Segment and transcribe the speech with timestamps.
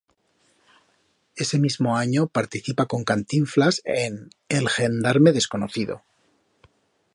[1.35, 6.01] Ese mismo año participa con Cantinflas en "El gendarme desconocido".